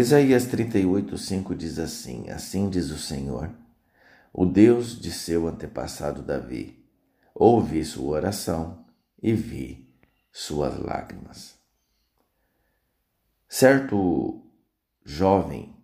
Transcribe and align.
Isaías 0.00 0.46
38, 0.46 1.18
5 1.18 1.54
diz 1.54 1.78
assim: 1.78 2.30
Assim 2.30 2.70
diz 2.70 2.90
o 2.90 2.96
Senhor, 2.96 3.50
o 4.32 4.46
Deus 4.46 4.98
de 4.98 5.12
seu 5.12 5.46
antepassado 5.46 6.22
Davi. 6.22 6.82
Ouvi 7.34 7.84
sua 7.84 8.16
oração 8.16 8.86
e 9.22 9.34
vi 9.34 9.86
suas 10.32 10.78
lágrimas. 10.78 11.54
Certo 13.46 14.42
jovem 15.04 15.76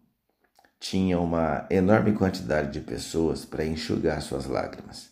tinha 0.80 1.20
uma 1.20 1.66
enorme 1.70 2.14
quantidade 2.14 2.72
de 2.72 2.80
pessoas 2.80 3.44
para 3.44 3.66
enxugar 3.66 4.22
suas 4.22 4.46
lágrimas. 4.46 5.10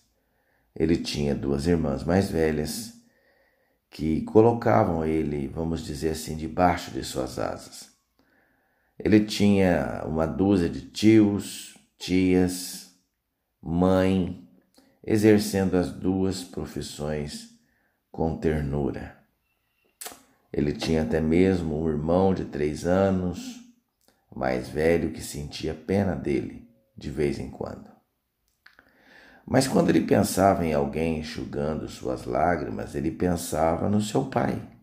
Ele 0.75 0.97
tinha 0.97 1.35
duas 1.35 1.67
irmãs 1.67 2.03
mais 2.05 2.31
velhas 2.31 2.95
que 3.91 4.23
colocavam 4.23 5.05
ele, 5.05 5.47
vamos 5.47 5.85
dizer 5.85 6.13
assim, 6.13 6.39
debaixo 6.39 6.91
de 6.91 7.05
suas 7.05 7.39
asas. 7.39 7.94
Ele 8.99 9.25
tinha 9.25 10.03
uma 10.07 10.27
dúzia 10.27 10.69
de 10.69 10.83
tios, 10.83 11.77
tias, 11.99 12.95
mãe, 13.61 14.49
exercendo 15.03 15.77
as 15.77 15.91
duas 15.91 16.45
profissões 16.45 17.51
com 18.11 18.37
ternura. 18.37 19.17
Ele 20.53 20.73
tinha 20.73 21.03
até 21.03 21.21
mesmo 21.21 21.83
um 21.83 21.89
irmão 21.89 22.33
de 22.33 22.45
três 22.45 22.87
anos, 22.87 23.61
mais 24.35 24.69
velho, 24.69 25.13
que 25.13 25.21
sentia 25.21 25.75
pena 25.75 26.15
dele 26.15 26.69
de 26.97 27.11
vez 27.11 27.39
em 27.41 27.51
quando. 27.51 27.91
Mas 29.47 29.67
quando 29.67 29.91
ele 29.91 30.03
pensava 30.03 30.65
em 30.65 30.73
alguém 30.73 31.19
enxugando 31.19 31.89
suas 31.89 32.25
lágrimas, 32.25 32.95
ele 32.95 33.11
pensava 33.11 33.91
no 33.91 34.01
seu 34.01 34.27
pai. 34.27 34.74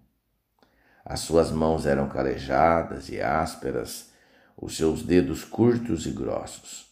As 1.05 1.21
suas 1.21 1.51
mãos 1.51 1.85
eram 1.85 2.07
calejadas 2.07 3.09
e 3.09 3.21
ásperas, 3.21 4.11
os 4.55 4.77
seus 4.77 5.03
dedos 5.03 5.43
curtos 5.43 6.05
e 6.05 6.11
grossos. 6.11 6.89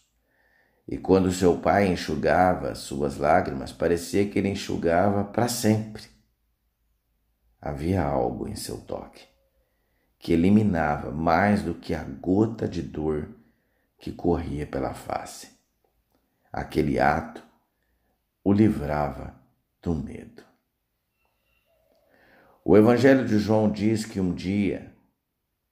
E 0.86 0.98
quando 0.98 1.30
seu 1.30 1.58
pai 1.58 1.86
enxugava 1.86 2.74
suas 2.74 3.16
lágrimas, 3.16 3.72
parecia 3.72 4.28
que 4.28 4.38
ele 4.38 4.48
enxugava 4.48 5.24
para 5.24 5.46
sempre. 5.46 6.02
Havia 7.60 8.02
algo 8.02 8.48
em 8.48 8.56
seu 8.56 8.78
toque 8.78 9.30
que 10.20 10.34
eliminava 10.34 11.10
mais 11.10 11.62
do 11.62 11.74
que 11.74 11.94
a 11.94 12.04
gota 12.04 12.68
de 12.68 12.82
dor 12.82 13.30
que 13.98 14.12
corria 14.12 14.66
pela 14.66 14.92
face. 14.92 15.48
Aquele 16.52 17.00
ato 17.00 17.42
o 18.44 18.52
livrava 18.52 19.34
do 19.80 19.94
medo. 19.94 20.49
O 22.70 22.76
Evangelho 22.76 23.26
de 23.26 23.36
João 23.36 23.68
diz 23.68 24.04
que 24.04 24.20
um 24.20 24.32
dia, 24.32 24.94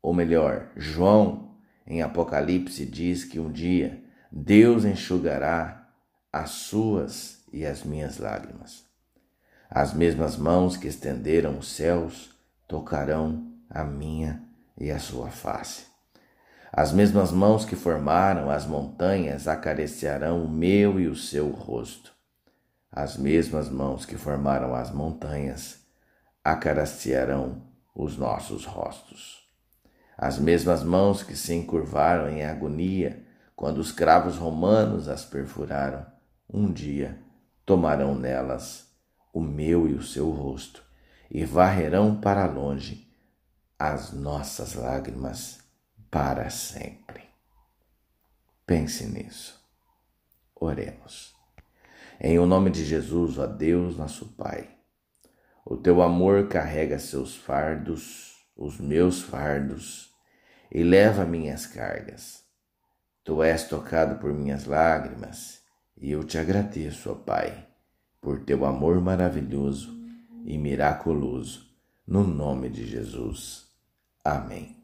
ou 0.02 0.12
melhor, 0.12 0.66
João 0.74 1.54
em 1.86 2.02
Apocalipse 2.02 2.84
diz 2.84 3.22
que 3.22 3.38
um 3.38 3.52
dia 3.52 4.02
Deus 4.32 4.84
enxugará 4.84 5.90
as 6.32 6.50
suas 6.50 7.44
e 7.52 7.64
as 7.64 7.84
minhas 7.84 8.18
lágrimas. 8.18 8.84
As 9.70 9.94
mesmas 9.94 10.36
mãos 10.36 10.76
que 10.76 10.88
estenderam 10.88 11.58
os 11.58 11.68
céus 11.68 12.36
tocarão 12.66 13.46
a 13.70 13.84
minha 13.84 14.42
e 14.76 14.90
a 14.90 14.98
sua 14.98 15.30
face. 15.30 15.86
As 16.72 16.90
mesmas 16.90 17.30
mãos 17.30 17.64
que 17.64 17.76
formaram 17.76 18.50
as 18.50 18.66
montanhas 18.66 19.46
acariciarão 19.46 20.44
o 20.44 20.50
meu 20.50 20.98
e 20.98 21.06
o 21.06 21.14
seu 21.14 21.48
rosto. 21.50 22.12
As 22.90 23.16
mesmas 23.16 23.68
mãos 23.68 24.04
que 24.04 24.16
formaram 24.16 24.74
as 24.74 24.90
montanhas 24.90 25.86
acariciarão 26.52 27.62
os 27.94 28.16
nossos 28.16 28.64
rostos. 28.64 29.46
As 30.16 30.38
mesmas 30.38 30.82
mãos 30.82 31.22
que 31.22 31.36
se 31.36 31.54
encurvaram 31.54 32.28
em 32.28 32.44
agonia 32.44 33.24
quando 33.54 33.78
os 33.78 33.92
cravos 33.92 34.36
romanos 34.36 35.08
as 35.08 35.24
perfuraram, 35.24 36.06
um 36.48 36.72
dia 36.72 37.20
tomarão 37.66 38.14
nelas 38.14 38.88
o 39.32 39.40
meu 39.40 39.88
e 39.88 39.94
o 39.94 40.02
seu 40.02 40.30
rosto 40.30 40.82
e 41.30 41.44
varrerão 41.44 42.18
para 42.18 42.46
longe 42.46 43.12
as 43.78 44.12
nossas 44.12 44.74
lágrimas 44.74 45.58
para 46.10 46.48
sempre. 46.50 47.24
Pense 48.66 49.06
nisso. 49.06 49.60
Oremos. 50.54 51.34
Em 52.20 52.38
o 52.38 52.46
nome 52.46 52.70
de 52.70 52.84
Jesus, 52.84 53.38
ó 53.38 53.46
Deus, 53.46 53.96
nosso 53.96 54.26
Pai, 54.32 54.77
teu 55.78 56.02
amor 56.02 56.48
carrega 56.48 56.98
seus 56.98 57.34
fardos, 57.34 58.36
os 58.56 58.78
meus 58.78 59.22
fardos, 59.22 60.10
e 60.70 60.82
leva 60.82 61.24
minhas 61.24 61.66
cargas. 61.66 62.44
Tu 63.24 63.42
és 63.42 63.64
tocado 63.64 64.18
por 64.18 64.32
minhas 64.32 64.64
lágrimas, 64.64 65.60
e 65.96 66.10
eu 66.10 66.24
te 66.24 66.38
agradeço, 66.38 67.10
ó 67.10 67.14
Pai, 67.14 67.66
por 68.20 68.44
teu 68.44 68.64
amor 68.64 69.00
maravilhoso 69.00 69.96
e 70.44 70.56
miraculoso, 70.56 71.66
no 72.06 72.24
nome 72.24 72.68
de 72.68 72.86
Jesus. 72.86 73.66
Amém. 74.24 74.77